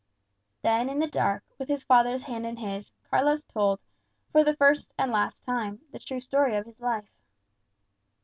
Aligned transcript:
Then 0.63 0.89
in 0.89 0.97
the 0.97 1.05
dark, 1.05 1.43
with 1.59 1.67
his 1.69 1.83
father's 1.83 2.23
hand 2.23 2.43
in 2.47 2.57
his, 2.57 2.91
Carlos 3.11 3.43
told, 3.43 3.79
for 4.31 4.43
the 4.43 4.55
first 4.55 4.91
and 4.97 5.11
last 5.11 5.43
time, 5.43 5.81
the 5.91 5.99
true 5.99 6.21
story 6.21 6.55
of 6.55 6.65
his 6.65 6.79
life. 6.79 7.11